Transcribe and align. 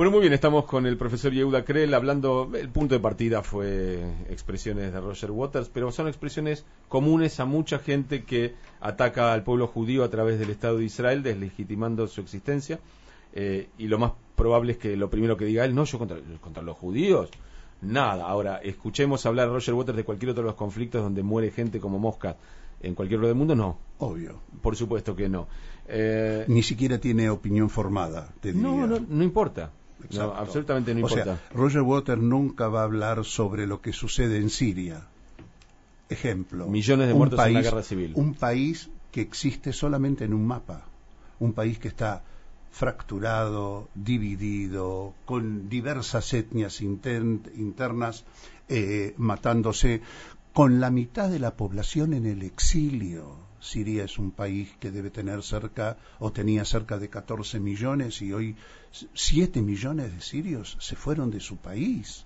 Bueno, 0.00 0.12
muy 0.12 0.22
bien, 0.22 0.32
estamos 0.32 0.64
con 0.64 0.86
el 0.86 0.96
profesor 0.96 1.30
Yehuda 1.30 1.62
Krell 1.62 1.92
hablando, 1.92 2.50
el 2.54 2.70
punto 2.70 2.94
de 2.94 3.00
partida 3.00 3.42
fue 3.42 4.02
expresiones 4.30 4.94
de 4.94 4.98
Roger 4.98 5.30
Waters, 5.30 5.68
pero 5.68 5.92
son 5.92 6.08
expresiones 6.08 6.64
comunes 6.88 7.38
a 7.38 7.44
mucha 7.44 7.78
gente 7.78 8.24
que 8.24 8.54
ataca 8.80 9.34
al 9.34 9.42
pueblo 9.42 9.66
judío 9.66 10.02
a 10.02 10.08
través 10.08 10.38
del 10.38 10.48
Estado 10.48 10.78
de 10.78 10.86
Israel, 10.86 11.22
deslegitimando 11.22 12.06
su 12.06 12.22
existencia, 12.22 12.80
eh, 13.34 13.68
y 13.76 13.88
lo 13.88 13.98
más 13.98 14.12
probable 14.36 14.72
es 14.72 14.78
que 14.78 14.96
lo 14.96 15.10
primero 15.10 15.36
que 15.36 15.44
diga 15.44 15.66
él, 15.66 15.74
no, 15.74 15.84
yo 15.84 15.98
contra, 15.98 16.16
contra 16.40 16.62
los 16.62 16.78
judíos, 16.78 17.28
nada. 17.82 18.24
Ahora, 18.26 18.56
escuchemos 18.56 19.26
hablar 19.26 19.50
a 19.50 19.52
Roger 19.52 19.74
Waters 19.74 19.98
de 19.98 20.04
cualquier 20.04 20.30
otro 20.30 20.44
de 20.44 20.46
los 20.46 20.56
conflictos 20.56 21.02
donde 21.02 21.22
muere 21.22 21.50
gente 21.50 21.78
como 21.78 21.98
mosca 21.98 22.38
en 22.80 22.94
cualquier 22.94 23.20
lugar 23.20 23.34
del 23.34 23.38
mundo, 23.38 23.54
no. 23.54 23.76
Obvio. 23.98 24.40
Por 24.62 24.76
supuesto 24.76 25.14
que 25.14 25.28
no. 25.28 25.46
Eh, 25.86 26.46
Ni 26.48 26.62
siquiera 26.62 26.96
tiene 26.96 27.28
opinión 27.28 27.68
formada. 27.68 28.32
No, 28.54 28.86
no, 28.86 28.98
no 28.98 29.22
importa. 29.22 29.72
No, 30.12 30.34
absolutamente 30.34 30.94
no 30.94 31.00
importa. 31.00 31.22
O 31.22 31.24
sea, 31.24 31.40
Roger 31.52 31.82
Waters 31.82 32.22
nunca 32.22 32.68
va 32.68 32.80
a 32.80 32.84
hablar 32.84 33.24
sobre 33.24 33.66
lo 33.66 33.80
que 33.80 33.92
sucede 33.92 34.38
en 34.38 34.50
Siria. 34.50 35.06
Ejemplo. 36.08 36.66
Millones 36.66 37.08
de 37.08 37.14
muertos 37.14 37.46
en 37.46 37.54
la 37.54 37.62
guerra 37.62 37.82
civil. 37.82 38.12
Un 38.16 38.34
país 38.34 38.90
que 39.12 39.20
existe 39.20 39.72
solamente 39.72 40.24
en 40.24 40.34
un 40.34 40.46
mapa. 40.46 40.84
Un 41.38 41.52
país 41.52 41.78
que 41.78 41.88
está 41.88 42.22
fracturado, 42.70 43.88
dividido, 43.94 45.14
con 45.24 45.68
diversas 45.68 46.32
etnias 46.34 46.80
internas 46.80 48.24
eh, 48.68 49.14
matándose, 49.16 50.02
con 50.52 50.80
la 50.80 50.90
mitad 50.90 51.28
de 51.28 51.38
la 51.38 51.56
población 51.56 52.14
en 52.14 52.26
el 52.26 52.42
exilio. 52.42 53.49
Siria 53.60 54.04
es 54.04 54.18
un 54.18 54.30
país 54.30 54.70
que 54.80 54.90
debe 54.90 55.10
tener 55.10 55.42
cerca 55.42 55.98
o 56.18 56.32
tenía 56.32 56.64
cerca 56.64 56.98
de 56.98 57.08
14 57.08 57.60
millones 57.60 58.22
y 58.22 58.32
hoy 58.32 58.56
7 59.14 59.62
millones 59.62 60.12
de 60.12 60.20
sirios 60.20 60.76
se 60.80 60.96
fueron 60.96 61.30
de 61.30 61.40
su 61.40 61.56
país. 61.56 62.24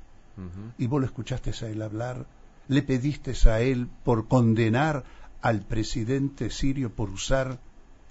Y 0.79 0.87
vos 0.87 1.01
lo 1.01 1.07
escuchaste 1.07 1.53
a 1.65 1.69
él 1.69 1.83
hablar, 1.83 2.27
le 2.67 2.83
pediste 2.83 3.35
a 3.49 3.61
él 3.61 3.89
por 4.05 4.27
condenar 4.27 5.05
al 5.43 5.61
presidente 5.61 6.51
sirio 6.51 6.93
por 6.93 7.11
usar 7.11 7.61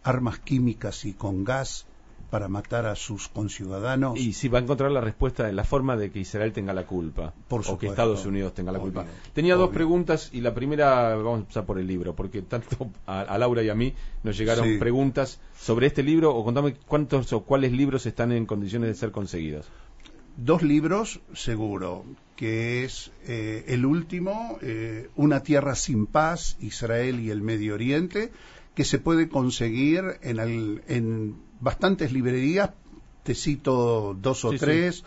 armas 0.03 0.39
químicas 0.39 1.05
y 1.05 1.13
con 1.13 1.43
gas 1.43 1.85
para 2.34 2.48
matar 2.48 2.88
a 2.88 2.95
sus 2.95 3.28
conciudadanos. 3.28 4.20
Y 4.20 4.34
si 4.34 4.48
va 4.48 4.58
a 4.58 4.62
encontrar 4.64 4.89
la 4.89 5.02
respuesta 5.02 5.48
en 5.48 5.56
la 5.56 5.64
forma 5.64 5.95
de 5.95 6.09
que 6.09 6.17
Israel 6.17 6.52
tenga 6.52 6.73
la 6.73 6.88
culpa, 6.88 7.31
por 7.48 7.62
o 7.67 7.78
que 7.78 7.86
Estados 7.86 8.26
Unidos 8.26 8.56
tenga 8.56 8.72
la 8.72 8.80
culpa. 8.80 9.06
Tenía 9.34 9.53
dos 9.53 9.70
preguntas 9.70 10.31
y 10.34 10.42
la 10.42 10.56
primera, 10.56 11.16
vamos 11.16 11.36
a 11.36 11.39
empezar 11.42 11.66
por 11.67 11.78
el 11.78 11.86
libro, 11.86 12.16
porque 12.16 12.42
tanto 12.42 12.89
a, 13.06 13.38
Laura 13.38 13.61
y 13.61 13.70
a 13.70 13.76
mí 13.76 13.94
nos 14.23 14.36
llegaron 14.36 14.80
preguntas 14.80 15.39
sobre 15.56 15.86
este 15.86 16.02
libro, 16.02 16.36
o 16.36 16.44
contame 16.44 16.73
cuántos 16.88 17.31
o 17.34 17.44
cuáles 17.44 17.72
libros 17.72 18.08
están 18.08 18.31
en 18.31 18.48
condiciones 18.48 18.89
de 18.89 18.95
ser 18.95 19.11
conseguidos. 19.11 19.67
Dos 20.36 20.64
libros, 20.64 21.20
seguro, 21.36 22.04
que 22.36 22.84
es 22.84 23.11
eh, 23.28 23.66
el 23.67 23.86
último, 23.86 24.58
eh, 24.64 25.08
Una 25.16 25.44
tierra 25.44 25.76
sin 25.76 26.08
paz, 26.08 26.58
Israel 26.59 27.20
y 27.20 27.30
el 27.30 27.44
Medio 27.44 27.76
Oriente, 27.76 28.31
que 28.75 28.83
se 28.83 28.99
puede 28.99 29.29
conseguir 29.29 30.19
en, 30.21 30.81
en 30.88 31.35
bastantes 31.59 32.11
librerías, 32.11 32.71
te 33.23 33.35
cito 33.35 34.17
dos 34.19 34.45
o 34.45 34.52
tres, 34.52 35.03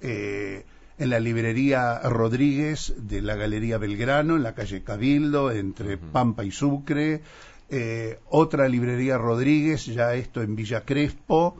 eh, 0.00 0.64
en 0.98 1.10
la 1.10 1.20
librería 1.20 2.00
Rodríguez 2.00 2.94
de 2.96 3.22
la 3.22 3.36
Galería 3.36 3.78
Belgrano, 3.78 4.36
en 4.36 4.42
la 4.42 4.54
calle 4.54 4.82
Cabildo, 4.82 5.50
entre 5.52 5.96
Pampa 5.96 6.44
y 6.44 6.50
Sucre, 6.50 7.22
eh, 7.68 8.18
otra 8.30 8.68
librería 8.68 9.18
Rodríguez, 9.18 9.86
ya 9.86 10.14
esto 10.14 10.42
en 10.42 10.56
Villa 10.56 10.84
Crespo, 10.84 11.56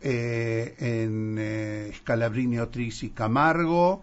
eh, 0.00 0.74
en 0.78 1.92
Scalabrini 1.94 2.58
Otris 2.58 3.02
y 3.02 3.10
Camargo, 3.10 4.02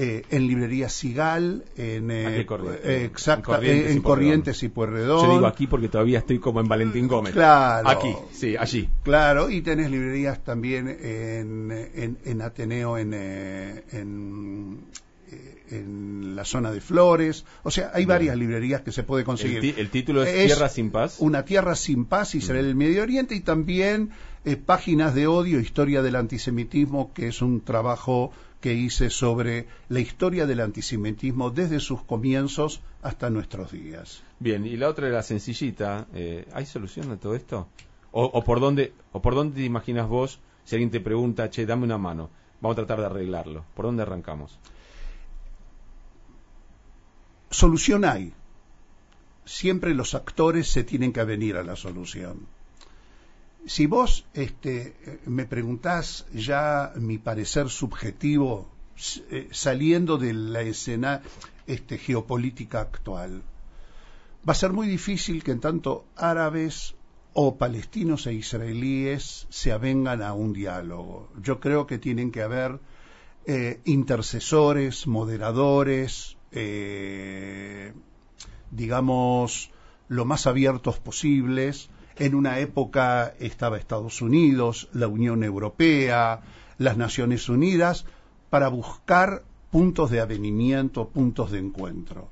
eh, 0.00 0.22
en 0.30 0.46
librería 0.46 0.88
Sigal, 0.88 1.64
en, 1.76 2.12
eh, 2.12 2.46
eh, 2.84 3.10
en 3.10 4.00
Corrientes, 4.00 4.62
y, 4.62 4.68
Puerredón. 4.68 5.26
Yo 5.26 5.32
digo 5.32 5.46
aquí 5.48 5.66
porque 5.66 5.88
todavía 5.88 6.20
estoy 6.20 6.38
como 6.38 6.60
en 6.60 6.68
Valentín 6.68 7.08
Gómez. 7.08 7.32
Claro. 7.32 7.88
Aquí, 7.88 8.14
sí, 8.30 8.56
allí. 8.56 8.88
Claro, 9.02 9.50
y 9.50 9.60
tenés 9.60 9.90
librerías 9.90 10.44
también 10.44 10.86
en, 10.86 12.16
en, 12.24 12.42
Ateneo, 12.42 12.96
en, 12.96 13.12
en, 13.12 14.84
en 15.68 16.36
la 16.36 16.44
zona 16.44 16.70
de 16.70 16.80
Flores. 16.80 17.44
O 17.64 17.72
sea, 17.72 17.90
hay 17.92 18.04
varias 18.04 18.36
librerías 18.36 18.82
que 18.82 18.92
se 18.92 19.02
puede 19.02 19.24
conseguir. 19.24 19.74
El, 19.76 19.90
título 19.90 20.22
es, 20.22 20.46
Tierra 20.46 20.68
sin 20.68 20.92
paz. 20.92 21.16
Una 21.18 21.44
tierra 21.44 21.74
sin 21.74 22.04
paz, 22.04 22.36
Israel 22.36 22.66
mm. 22.66 22.68
el 22.68 22.74
Medio 22.76 23.02
Oriente, 23.02 23.34
y 23.34 23.40
también 23.40 24.10
Páginas 24.64 25.16
de 25.16 25.26
Odio, 25.26 25.58
Historia 25.58 26.02
del 26.02 26.14
Antisemitismo, 26.14 27.12
que 27.12 27.26
es 27.26 27.42
un 27.42 27.62
trabajo 27.62 28.30
que 28.60 28.74
hice 28.74 29.10
sobre 29.10 29.68
la 29.88 30.00
historia 30.00 30.46
del 30.46 30.60
antisemitismo 30.60 31.50
desde 31.50 31.80
sus 31.80 32.02
comienzos 32.02 32.80
hasta 33.02 33.30
nuestros 33.30 33.72
días. 33.72 34.22
Bien, 34.40 34.66
y 34.66 34.76
la 34.76 34.88
otra 34.88 35.08
era 35.08 35.22
sencillita. 35.22 36.06
Eh, 36.12 36.46
¿Hay 36.52 36.66
solución 36.66 37.10
a 37.12 37.16
todo 37.16 37.34
esto? 37.34 37.68
O, 38.10 38.42
por 38.42 38.58
dónde, 38.58 38.94
¿O 39.12 39.22
por 39.22 39.34
dónde 39.34 39.56
te 39.56 39.64
imaginas 39.64 40.08
vos 40.08 40.40
si 40.64 40.74
alguien 40.74 40.90
te 40.90 41.00
pregunta, 41.00 41.50
che, 41.50 41.66
dame 41.66 41.84
una 41.84 41.98
mano, 41.98 42.30
vamos 42.60 42.74
a 42.74 42.84
tratar 42.84 43.00
de 43.00 43.06
arreglarlo? 43.06 43.64
¿Por 43.74 43.84
dónde 43.84 44.02
arrancamos? 44.02 44.58
Solución 47.50 48.04
hay. 48.04 48.32
Siempre 49.44 49.94
los 49.94 50.14
actores 50.14 50.68
se 50.68 50.84
tienen 50.84 51.12
que 51.12 51.24
venir 51.24 51.56
a 51.56 51.62
la 51.62 51.76
solución 51.76 52.57
si 53.68 53.86
vos 53.86 54.24
este, 54.32 55.20
me 55.26 55.44
preguntás 55.44 56.26
ya 56.32 56.92
mi 56.96 57.18
parecer 57.18 57.68
subjetivo 57.68 58.66
eh, 59.30 59.48
saliendo 59.52 60.16
de 60.16 60.32
la 60.32 60.62
escena 60.62 61.20
este, 61.66 61.98
geopolítica 61.98 62.80
actual, 62.80 63.42
va 64.48 64.52
a 64.52 64.56
ser 64.56 64.72
muy 64.72 64.88
difícil 64.88 65.44
que 65.44 65.52
en 65.52 65.60
tanto 65.60 66.06
árabes 66.16 66.94
o 67.34 67.58
palestinos 67.58 68.26
e 68.26 68.32
israelíes 68.32 69.46
se 69.50 69.70
avengan 69.70 70.22
a 70.22 70.32
un 70.32 70.54
diálogo. 70.54 71.30
Yo 71.42 71.60
creo 71.60 71.86
que 71.86 71.98
tienen 71.98 72.32
que 72.32 72.42
haber 72.42 72.80
eh, 73.44 73.80
intercesores, 73.84 75.06
moderadores, 75.06 76.38
eh, 76.52 77.92
digamos, 78.70 79.70
lo 80.08 80.24
más 80.24 80.46
abiertos 80.46 80.98
posibles, 80.98 81.90
en 82.18 82.34
una 82.34 82.58
época 82.58 83.34
estaba 83.38 83.78
Estados 83.78 84.20
Unidos, 84.22 84.88
la 84.92 85.08
Unión 85.08 85.44
Europea, 85.44 86.40
las 86.78 86.96
Naciones 86.96 87.48
Unidas, 87.48 88.04
para 88.50 88.68
buscar 88.68 89.44
puntos 89.70 90.10
de 90.10 90.20
avenimiento, 90.20 91.08
puntos 91.08 91.50
de 91.50 91.58
encuentro. 91.58 92.28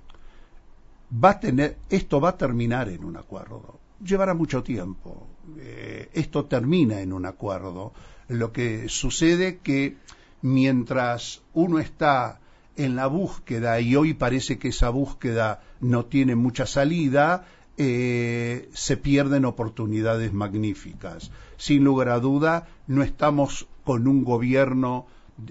Va 1.13 1.31
a 1.31 1.41
tener, 1.41 1.77
esto 1.89 2.21
va 2.21 2.31
a 2.31 2.37
terminar 2.37 2.89
en 2.89 3.05
un 3.05 3.17
acuerdo. 3.17 3.79
Llevará 4.05 4.35
mucho 4.35 4.63
tiempo. 4.63 5.27
Eh, 5.59 6.11
esto 6.13 6.47
termina 6.47 7.01
en 7.01 7.13
un 7.13 7.27
acuerdo. 7.27 7.93
Lo 8.29 8.53
que 8.53 8.89
sucede 8.89 9.59
que 9.59 9.97
mientras 10.43 11.43
uno 11.55 11.79
está 11.79 12.41
en 12.77 12.97
la 12.97 13.07
búsqueda 13.07 13.81
y 13.81 13.97
hoy 13.97 14.15
parece 14.15 14.59
que 14.59 14.69
esa 14.69 14.91
búsqueda 14.91 15.63
no 15.81 16.07
tiene 16.07 16.35
mucha 16.35 16.67
salida, 16.67 17.47
eh, 17.79 18.69
se 18.73 18.97
pierden 18.97 19.45
oportunidades 19.45 20.33
magníficas. 20.33 21.31
Sin 21.57 21.85
lugar 21.85 22.09
a 22.09 22.21
duda, 22.21 22.69
no 22.87 23.03
estamos 23.03 23.67
con 23.85 24.09
un 24.09 24.25
gobierno 24.25 25.07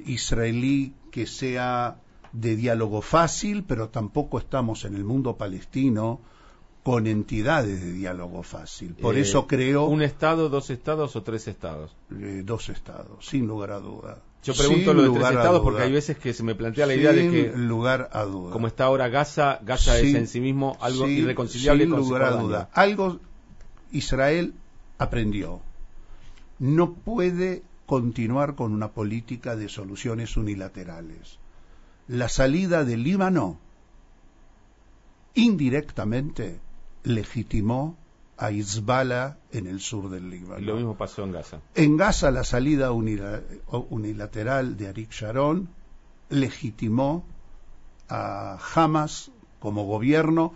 israelí 0.05 0.93
que 1.11 1.27
sea 1.27 1.97
de 2.33 2.55
diálogo 2.55 3.01
fácil, 3.01 3.63
pero 3.63 3.89
tampoco 3.89 4.39
estamos 4.39 4.85
en 4.85 4.95
el 4.95 5.03
mundo 5.03 5.37
palestino 5.37 6.19
con 6.83 7.07
entidades 7.07 7.83
de 7.83 7.93
diálogo 7.93 8.43
fácil. 8.43 8.93
Por 8.93 9.15
eh, 9.15 9.21
eso 9.21 9.47
creo... 9.47 9.85
¿Un 9.85 10.01
Estado, 10.01 10.49
dos 10.49 10.69
Estados 10.69 11.15
o 11.15 11.23
tres 11.23 11.47
Estados? 11.47 11.95
Eh, 12.11 12.43
dos 12.45 12.69
Estados, 12.69 13.25
sin 13.25 13.47
lugar 13.47 13.71
a 13.71 13.79
duda. 13.79 14.21
Yo 14.45 14.53
pregunto 14.53 14.93
lo 14.93 15.01
de 15.01 15.09
tres 15.09 15.31
estados 15.31 15.61
porque 15.61 15.81
hay 15.81 15.91
veces 15.91 16.17
que 16.17 16.31
se 16.31 16.43
me 16.43 16.53
plantea 16.53 16.85
la 16.85 16.93
idea 16.93 17.11
de 17.11 17.31
que 17.31 17.57
lugar 17.57 18.09
a 18.13 18.23
duda. 18.25 18.51
como 18.51 18.67
está 18.67 18.85
ahora 18.85 19.09
Gaza, 19.09 19.59
Gaza 19.63 19.97
es 19.97 20.13
en 20.13 20.27
sí 20.27 20.39
mismo 20.39 20.77
algo 20.81 21.07
irreconciliable 21.07 21.85
sin 21.85 21.95
lugar 21.95 22.23
a 22.23 22.31
duda. 22.31 22.69
Algo 22.73 23.19
Israel 23.91 24.53
aprendió. 24.99 25.61
No 26.59 26.93
puede 26.93 27.63
continuar 27.87 28.53
con 28.53 28.71
una 28.71 28.89
política 28.89 29.55
de 29.55 29.67
soluciones 29.67 30.37
unilaterales. 30.37 31.39
La 32.07 32.29
salida 32.29 32.85
del 32.85 33.03
Líbano 33.03 33.57
indirectamente 35.33 36.59
legitimó 37.03 37.97
a 38.37 38.51
Hezbollah 38.51 39.37
en 39.51 39.67
el 39.67 39.79
sur 39.79 40.09
del 40.09 40.29
Líbano. 40.29 40.59
lo 40.59 40.75
mismo 40.75 40.95
pasó 40.95 41.23
en 41.23 41.31
Gaza. 41.31 41.61
En 41.73 41.97
Gaza 41.97 42.31
la 42.31 42.43
salida 42.43 42.91
unilateral 42.91 44.77
de 44.77 44.87
Arik 44.87 45.11
Sharon 45.11 45.69
legitimó 46.29 47.25
a 48.09 48.57
Hamas 48.75 49.31
como 49.59 49.85
gobierno 49.85 50.53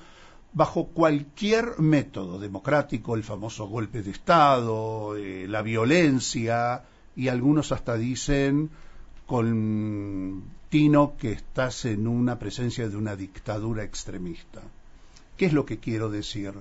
bajo 0.51 0.87
cualquier 0.87 1.79
método 1.79 2.39
democrático, 2.39 3.15
el 3.15 3.23
famoso 3.23 3.67
golpe 3.67 4.01
de 4.01 4.11
Estado, 4.11 5.15
eh, 5.15 5.47
la 5.47 5.61
violencia, 5.61 6.83
y 7.15 7.27
algunos 7.27 7.71
hasta 7.71 7.95
dicen 7.97 8.69
con 9.25 10.43
Tino 10.69 11.15
que 11.17 11.33
estás 11.33 11.85
en 11.85 12.07
una 12.07 12.39
presencia 12.39 12.89
de 12.89 12.97
una 12.97 13.15
dictadura 13.15 13.83
extremista. 13.83 14.61
¿Qué 15.37 15.45
es 15.45 15.53
lo 15.53 15.65
que 15.65 15.79
quiero 15.79 16.09
decir? 16.09 16.53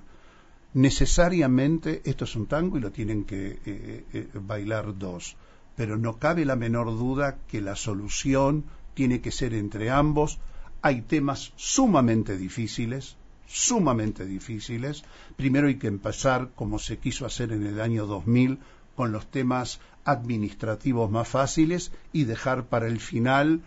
Necesariamente 0.74 2.02
esto 2.04 2.24
es 2.24 2.36
un 2.36 2.46
tango 2.46 2.76
y 2.76 2.80
lo 2.80 2.90
tienen 2.90 3.24
que 3.24 3.58
eh, 3.64 4.04
eh, 4.12 4.28
bailar 4.34 4.98
dos, 4.98 5.36
pero 5.76 5.96
no 5.96 6.18
cabe 6.18 6.44
la 6.44 6.56
menor 6.56 6.86
duda 6.86 7.38
que 7.48 7.60
la 7.60 7.74
solución 7.74 8.64
tiene 8.94 9.20
que 9.20 9.30
ser 9.30 9.54
entre 9.54 9.90
ambos. 9.90 10.38
Hay 10.82 11.02
temas 11.02 11.52
sumamente 11.56 12.36
difíciles, 12.36 13.16
sumamente 13.46 14.26
difíciles. 14.26 15.04
Primero 15.36 15.68
hay 15.68 15.76
que 15.76 15.86
empezar, 15.86 16.50
como 16.54 16.78
se 16.78 16.98
quiso 16.98 17.24
hacer 17.24 17.52
en 17.52 17.64
el 17.64 17.80
año 17.80 18.06
2000, 18.06 18.58
con 18.94 19.12
los 19.12 19.30
temas 19.30 19.80
administrativos 20.04 21.10
más 21.10 21.28
fáciles 21.28 21.92
y 22.12 22.24
dejar 22.24 22.66
para 22.66 22.88
el 22.88 23.00
final 23.00 23.62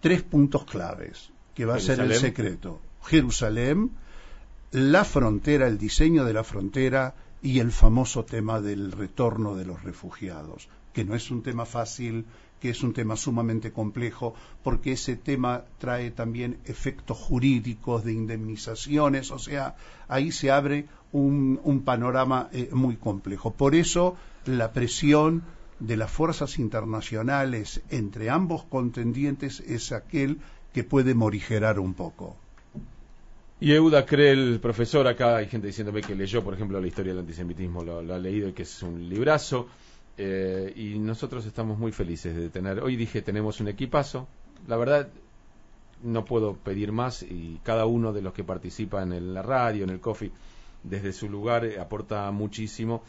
tres 0.00 0.22
puntos 0.22 0.64
claves, 0.64 1.30
que 1.54 1.64
va 1.64 1.76
a 1.76 1.80
ser 1.80 2.00
el 2.00 2.14
secreto. 2.14 2.80
Jerusalén, 3.04 3.90
la 4.72 5.04
frontera, 5.04 5.66
el 5.66 5.76
diseño 5.76 6.24
de 6.24 6.32
la 6.32 6.44
frontera 6.44 7.14
y 7.42 7.58
el 7.58 7.72
famoso 7.72 8.24
tema 8.24 8.62
del 8.62 8.90
retorno 8.90 9.54
de 9.54 9.66
los 9.66 9.82
refugiados, 9.82 10.70
que 10.94 11.04
no 11.04 11.14
es 11.14 11.30
un 11.30 11.42
tema 11.42 11.66
fácil, 11.66 12.24
que 12.58 12.70
es 12.70 12.82
un 12.82 12.94
tema 12.94 13.16
sumamente 13.16 13.70
complejo, 13.70 14.34
porque 14.62 14.92
ese 14.92 15.16
tema 15.16 15.64
trae 15.76 16.10
también 16.10 16.58
efectos 16.64 17.18
jurídicos 17.18 18.02
de 18.02 18.14
indemnizaciones, 18.14 19.30
o 19.30 19.38
sea, 19.38 19.76
ahí 20.08 20.32
se 20.32 20.50
abre 20.50 20.86
un, 21.12 21.82
panorama 21.84 22.48
eh, 22.52 22.70
muy 22.72 22.96
complejo. 22.96 23.50
Por 23.50 23.74
eso 23.74 24.16
la 24.46 24.72
presión 24.72 25.42
de 25.80 25.98
las 25.98 26.10
fuerzas 26.10 26.58
internacionales 26.58 27.82
entre 27.90 28.30
ambos 28.30 28.64
contendientes 28.64 29.60
es 29.60 29.92
aquel 29.92 30.38
que 30.72 30.82
puede 30.82 31.14
morigerar 31.14 31.78
un 31.78 31.92
poco. 31.92 32.38
Y 33.62 33.72
Euda 33.74 34.04
cree 34.04 34.32
el 34.32 34.58
profesor, 34.58 35.06
acá 35.06 35.36
hay 35.36 35.46
gente 35.46 35.68
diciéndome 35.68 36.00
que 36.00 36.16
leyó, 36.16 36.42
por 36.42 36.52
ejemplo, 36.52 36.80
la 36.80 36.86
historia 36.88 37.12
del 37.12 37.20
antisemitismo, 37.20 37.84
lo, 37.84 37.98
ha 38.12 38.18
leído 38.18 38.48
y 38.48 38.54
que 38.54 38.64
es 38.64 38.82
un 38.82 39.08
librazo. 39.08 39.68
Eh, 40.18 40.72
y 40.74 40.98
nosotros 40.98 41.46
estamos 41.46 41.78
muy 41.78 41.92
felices 41.92 42.34
de 42.34 42.48
tener. 42.48 42.80
Hoy 42.80 42.96
dije, 42.96 43.22
tenemos 43.22 43.60
un 43.60 43.68
equipazo. 43.68 44.26
La 44.66 44.76
verdad, 44.76 45.10
no 46.02 46.24
puedo 46.24 46.56
pedir 46.56 46.90
más 46.90 47.22
y 47.22 47.60
cada 47.62 47.86
uno 47.86 48.12
de 48.12 48.22
los 48.22 48.32
que 48.32 48.42
participan 48.42 49.12
en 49.12 49.32
la 49.32 49.42
radio, 49.42 49.84
en 49.84 49.90
el 49.90 50.00
coffee, 50.00 50.32
desde 50.82 51.12
su 51.12 51.28
lugar, 51.28 51.64
eh, 51.64 51.78
aporta 51.78 52.28
muchísimo 52.32 53.04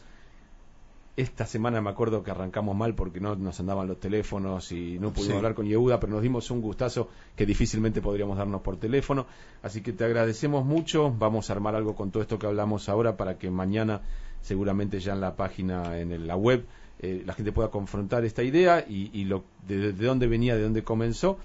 esta 1.16 1.46
semana 1.46 1.80
me 1.80 1.90
acuerdo 1.90 2.24
que 2.24 2.32
arrancamos 2.32 2.76
mal 2.76 2.94
porque 2.94 3.20
no 3.20 3.36
nos 3.36 3.60
andaban 3.60 3.86
los 3.86 4.00
teléfonos 4.00 4.72
y 4.72 4.98
no 4.98 5.12
pudimos 5.12 5.36
hablar 5.36 5.54
con 5.54 5.66
Yehuda, 5.66 6.00
pero 6.00 6.12
nos 6.12 6.22
dimos 6.22 6.50
un 6.50 6.60
gustazo 6.60 7.08
que 7.36 7.46
difícilmente 7.46 8.02
podríamos 8.02 8.36
darnos 8.36 8.62
por 8.62 8.78
teléfono. 8.78 9.26
Así 9.62 9.80
que 9.80 9.92
te 9.92 10.04
agradecemos 10.04 10.64
mucho. 10.64 11.14
Vamos 11.16 11.50
a 11.50 11.52
armar 11.52 11.76
algo 11.76 11.94
con 11.94 12.10
todo 12.10 12.22
esto 12.22 12.38
que 12.38 12.46
hablamos 12.46 12.88
ahora 12.88 13.16
para 13.16 13.38
que 13.38 13.48
mañana, 13.48 14.00
seguramente 14.42 14.98
ya 14.98 15.12
en 15.12 15.20
la 15.20 15.36
página, 15.36 16.00
en 16.00 16.26
la 16.26 16.36
web, 16.36 16.66
eh, 17.00 17.22
la 17.24 17.34
gente 17.34 17.52
pueda 17.52 17.68
confrontar 17.68 18.24
esta 18.24 18.42
idea 18.42 18.84
y, 18.88 19.24
lo, 19.24 19.44
de, 19.68 19.92
dónde 19.92 20.26
venía, 20.26 20.56
de 20.56 20.62
dónde 20.62 20.82
comenzó. 20.82 21.38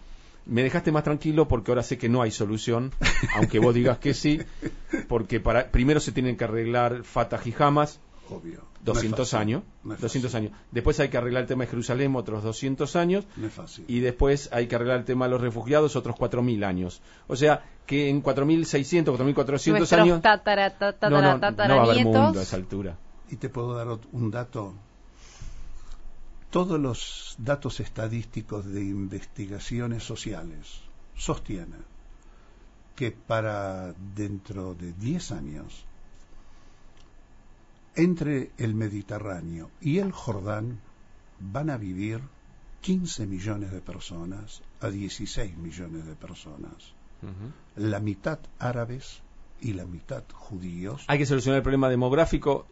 Me 0.46 0.64
dejaste 0.64 0.92
más 0.92 1.04
tranquilo 1.04 1.48
porque 1.48 1.70
ahora 1.70 1.84
sé 1.84 2.00
que 2.00 2.10
no 2.10 2.24
hay 2.24 2.32
solución, 2.32 2.92
aunque 3.36 3.60
vos 3.60 3.76
digas 3.76 4.00
que 4.00 4.16
sí, 4.16 4.42
porque 5.08 5.40
para, 5.40 5.70
primero 5.70 6.00
se 6.00 6.12
tienen 6.12 6.38
que 6.38 6.46
arreglar 6.46 7.04
Fatah 7.04 7.42
y 7.46 7.54
Hamas, 7.60 8.00
Obvio. 8.30 8.62
200 8.84 9.34
años. 9.34 9.64
200 9.84 10.34
años. 10.36 10.52
Después 10.72 11.00
hay 11.00 11.10
que 11.10 11.18
arreglar 11.18 11.42
el 11.42 11.48
tema 11.48 11.64
de 11.64 11.70
Jerusalén, 11.70 12.16
otros 12.16 12.44
200 12.44 12.96
años. 12.96 13.26
fácil. 13.50 13.86
Y 13.88 14.00
después 14.00 14.50
hay 14.52 14.68
que 14.68 14.76
arreglar 14.76 15.00
el 15.00 15.06
tema 15.06 15.26
de 15.26 15.32
los 15.32 15.42
refugiados, 15.42 15.96
otros 15.96 16.16
4.000 16.16 16.64
años. 16.64 17.02
O 17.28 17.36
sea, 17.36 17.64
que 17.86 18.10
en 18.10 18.24
4.600, 18.24 19.06
4.400 19.18 20.00
años... 20.00 20.22
Tatara, 20.22 20.78
tatara, 20.78 21.10
no, 21.10 21.38
no, 21.38 21.52
no 21.52 21.76
va 21.76 21.82
a 21.82 21.84
haber 21.84 22.04
mundo 22.06 22.40
a 22.40 22.44
esa 22.44 22.56
altura. 22.56 22.98
Y 23.30 23.36
te 23.38 23.50
puedo 23.50 23.76
dar 23.76 23.88
un 24.12 24.32
dato. 24.32 24.74
Todos 26.50 26.80
los 26.80 27.36
datos 27.38 27.80
estadísticos 27.80 28.66
de 28.66 28.82
investigaciones 28.82 30.04
sociales 30.04 30.82
sostienen 31.16 31.84
que 32.96 33.12
para 33.12 33.94
dentro 34.16 34.74
de 34.74 34.94
10 34.94 35.32
años 35.32 35.86
entre 38.00 38.52
el 38.58 38.76
Mediterráneo 38.76 39.72
y 39.82 39.98
el 39.98 40.12
Jordán 40.12 40.80
van 41.40 41.70
a 41.70 41.78
vivir 41.78 42.22
15 42.82 43.28
millones 43.28 43.72
de 43.72 43.82
personas 43.82 44.62
a 44.80 44.90
16 44.90 45.58
millones 45.58 46.06
de 46.06 46.16
personas. 46.16 46.94
La 47.76 48.00
mitad 48.00 48.40
árabes 48.60 49.22
y 49.60 49.74
la 49.74 49.86
mitad 49.86 50.24
judíos. 50.32 51.04
Hay 51.08 51.18
que 51.18 51.26
solucionar 51.26 51.58
el 51.58 51.64
problema 51.64 51.90
demográfico 51.90 52.66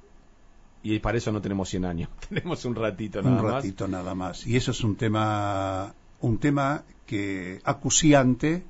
y 0.81 1.00
para 1.00 1.18
eso 1.18 1.33
no 1.33 1.41
tenemos 1.41 1.68
100 1.69 1.85
años, 1.85 2.09
tenemos 2.29 2.63
un 2.63 2.75
ratito 2.75 3.21
nada 3.21 3.35
más. 3.35 3.44
Un 3.44 3.51
ratito 3.51 3.88
nada 3.88 4.15
más. 4.15 4.47
Y 4.47 4.56
eso 4.56 4.71
es 4.71 4.81
un 4.83 4.95
tema, 4.95 5.94
un 6.21 6.38
tema 6.38 6.83
que 7.06 7.59
acuciante 7.65 8.63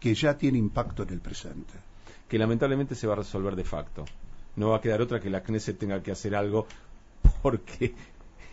que 0.00 0.14
ya 0.14 0.38
tiene 0.38 0.56
impacto 0.56 1.02
en 1.02 1.10
el 1.10 1.20
presente. 1.20 1.74
Que 2.28 2.38
lamentablemente 2.38 2.94
se 2.94 3.06
va 3.06 3.12
a 3.12 3.16
resolver 3.16 3.54
de 3.54 3.64
facto 3.64 4.06
no 4.56 4.70
va 4.70 4.76
a 4.76 4.80
quedar 4.80 5.00
otra 5.00 5.20
que 5.20 5.30
la 5.30 5.42
Knesset 5.42 5.78
tenga 5.78 6.02
que 6.02 6.12
hacer 6.12 6.34
algo 6.34 6.66
porque 7.42 7.94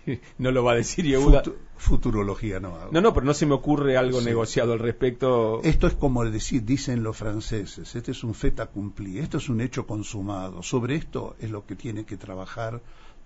no 0.37 0.51
lo 0.51 0.63
va 0.63 0.73
a 0.73 0.75
decir 0.75 1.05
Yehuda. 1.05 1.43
futurología 1.77 2.59
no 2.59 2.89
No, 2.91 3.01
no, 3.01 3.13
pero 3.13 3.25
no 3.25 3.33
se 3.33 3.45
me 3.45 3.53
ocurre 3.53 3.97
algo 3.97 4.21
negociado 4.21 4.73
al 4.73 4.79
respecto. 4.79 5.61
Esto 5.63 5.87
es 5.87 5.93
como 5.93 6.25
decir, 6.25 6.63
dicen 6.63 7.03
los 7.03 7.17
franceses, 7.17 7.95
este 7.95 8.11
es 8.11 8.23
un 8.23 8.33
feta 8.33 8.67
cumplir, 8.67 9.21
esto 9.21 9.37
es 9.37 9.49
un 9.49 9.61
hecho 9.61 9.85
consumado. 9.85 10.63
Sobre 10.63 10.95
esto 10.95 11.35
es 11.39 11.49
lo 11.49 11.65
que 11.65 11.75
tiene 11.75 12.05
que 12.05 12.17
trabajar 12.17 12.81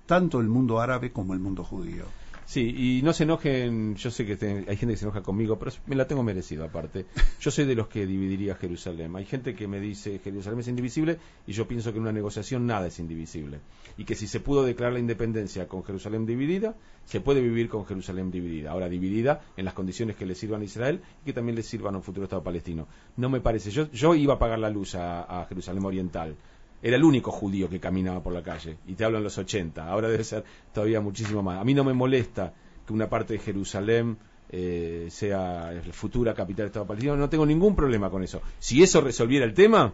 tanto 0.06 0.40
el 0.40 0.48
mundo 0.48 0.80
árabe 0.80 1.12
como 1.12 1.34
el 1.34 1.40
mundo 1.40 1.64
judío. 1.64 2.06
Sí, 2.46 3.00
y 3.00 3.02
no 3.04 3.14
se 3.14 3.24
enojen, 3.24 3.96
yo 3.96 4.12
sé 4.12 4.26
que 4.26 4.34
hay 4.68 4.78
gente 4.78 4.94
que 4.94 4.98
se 4.98 5.06
enoja 5.06 5.22
conmigo, 5.22 5.58
pero 5.58 5.72
me 5.88 5.96
la 5.96 6.08
tengo 6.08 6.24
merecido 6.24 6.66
aparte. 6.66 7.06
Yo 7.40 7.52
soy 7.52 7.66
de 7.66 7.76
los 7.76 7.88
que 7.88 8.06
dividiría 8.06 8.56
Jerusalén. 8.56 9.16
Hay 9.16 9.26
gente 9.26 9.56
que 9.56 9.68
me 9.68 9.80
dice 9.80 10.20
Jerusalén 10.20 10.60
es 10.60 10.68
indivisible 10.68 11.18
y 11.48 11.54
yo 11.54 11.68
pienso 11.68 11.92
que 11.92 11.98
en 11.98 12.04
una 12.04 12.12
negociación 12.12 12.66
nada 12.66 12.88
es 12.88 13.00
indivisible. 13.00 13.60
Y 13.98 14.06
que 14.06 14.16
si 14.16 14.28
se 14.28 14.40
pudo 14.40 14.64
declarar 14.64 14.94
la 14.94 15.00
independencia 15.00 15.68
con 15.68 15.84
Jerusalén 15.84 16.26
dividida, 16.26 16.76
se 17.06 17.22
puede 17.22 17.42
vivir 17.42 17.70
con 17.70 17.86
Jerusalén 17.86 18.32
dividida. 18.32 18.72
Ahora 18.72 18.90
dividida 18.90 19.42
en 19.58 19.66
las 19.66 19.74
condiciones 19.74 20.16
que 20.16 20.26
le 20.26 20.36
sirvan 20.36 20.62
a 20.62 20.66
Israel 20.66 21.02
y 21.22 21.26
que 21.26 21.34
también 21.34 21.56
le 21.56 21.64
sirvan 21.64 21.96
a 21.96 21.98
un 21.98 22.04
futuro 22.04 22.26
Estado 22.26 22.44
palestino. 22.44 22.88
No 23.18 23.30
me 23.30 23.42
parece. 23.42 23.72
Yo, 23.72 23.90
yo 23.92 24.16
iba 24.16 24.36
a 24.36 24.40
pagar 24.40 24.60
la 24.60 24.70
luz 24.70 24.96
a 24.96 25.46
Jerusalén 25.50 25.86
Oriental 25.86 26.36
era 26.84 26.98
el 26.98 27.04
único 27.04 27.32
judío 27.32 27.70
que 27.70 27.80
caminaba 27.80 28.22
por 28.22 28.34
la 28.34 28.44
calle. 28.44 28.78
Y 28.86 28.94
te 28.94 29.06
hablo 29.06 29.18
en 29.18 29.24
los 29.24 29.38
80, 29.38 29.88
ahora 29.88 30.10
debe 30.10 30.24
ser 30.26 30.44
todavía 30.74 31.00
muchísimo 31.00 31.42
más. 31.42 31.60
A 31.60 31.64
mí 31.64 31.74
no 31.74 31.86
me 31.86 31.94
molesta 31.94 32.54
que 32.86 32.92
una 32.92 33.10
parte 33.10 33.34
de 33.34 33.40
Jerusalén 33.40 34.18
eh, 34.50 35.08
sea 35.10 35.74
futura 35.94 36.34
capital 36.34 36.58
del 36.58 36.66
Estado 36.68 36.86
palestino, 36.86 37.16
no 37.16 37.30
tengo 37.30 37.46
ningún 37.46 37.74
problema 37.74 38.10
con 38.10 38.22
eso. 38.22 38.42
Si 38.60 38.84
eso 38.84 39.00
resolviera 39.00 39.46
el 39.46 39.54
tema, 39.54 39.94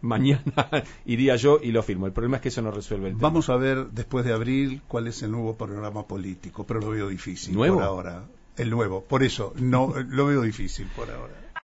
mañana 0.00 0.42
iría 1.06 1.36
yo 1.36 1.60
y 1.62 1.70
lo 1.70 1.84
firmo. 1.84 2.06
El 2.06 2.12
problema 2.12 2.38
es 2.38 2.42
que 2.42 2.48
eso 2.48 2.60
no 2.60 2.72
resuelve 2.72 3.08
el 3.08 3.14
tema. 3.14 3.28
Vamos 3.28 3.48
a 3.48 3.56
ver 3.56 3.86
después 3.92 4.24
de 4.24 4.32
abril 4.32 4.82
cuál 4.88 5.06
es 5.06 5.22
el 5.22 5.30
nuevo 5.30 5.56
programa 5.56 6.08
político, 6.08 6.66
pero 6.66 6.80
lo 6.80 6.90
veo 6.90 7.08
difícil 7.08 7.54
¿Nuevo? 7.54 7.76
por 7.76 7.84
ahora. 7.84 8.24
El 8.56 8.70
nuevo, 8.70 9.04
por 9.04 9.22
eso 9.22 9.54
no 9.56 9.94
lo 9.96 10.26
veo 10.26 10.42
difícil 10.42 10.88
por 10.96 11.08
ahora. 11.08 11.45